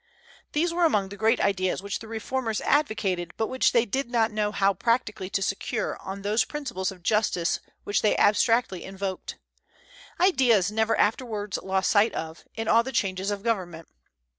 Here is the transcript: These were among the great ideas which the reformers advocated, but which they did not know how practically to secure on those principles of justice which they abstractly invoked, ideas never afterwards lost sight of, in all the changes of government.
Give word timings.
These 0.53 0.73
were 0.73 0.83
among 0.83 1.09
the 1.09 1.15
great 1.15 1.39
ideas 1.39 1.83
which 1.83 1.99
the 1.99 2.07
reformers 2.07 2.59
advocated, 2.61 3.33
but 3.37 3.49
which 3.49 3.71
they 3.71 3.85
did 3.85 4.09
not 4.09 4.31
know 4.31 4.51
how 4.51 4.73
practically 4.73 5.29
to 5.29 5.43
secure 5.43 5.95
on 6.01 6.23
those 6.23 6.43
principles 6.43 6.91
of 6.91 7.03
justice 7.03 7.59
which 7.83 8.01
they 8.01 8.17
abstractly 8.17 8.83
invoked, 8.83 9.37
ideas 10.19 10.71
never 10.71 10.97
afterwards 10.97 11.59
lost 11.61 11.91
sight 11.91 12.15
of, 12.15 12.45
in 12.55 12.67
all 12.67 12.81
the 12.81 12.91
changes 12.91 13.29
of 13.29 13.43
government. 13.43 13.89